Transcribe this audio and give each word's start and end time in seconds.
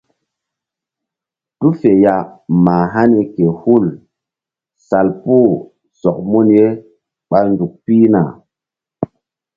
Tu 1.59 1.67
fe 1.79 1.89
ya 2.03 2.15
ma 2.63 2.75
hani 2.93 3.21
ke 3.33 3.45
hul 3.59 3.85
salpu 4.87 5.37
sɔk 5.99 6.17
mun 6.29 6.47
ye 6.57 6.65
ɓa 7.29 7.39
nzuk 7.51 7.73
pihna. 7.83 8.21